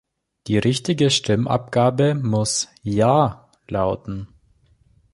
[0.47, 4.29] Die richtige Stimmabgabe muss "Ja" lauten.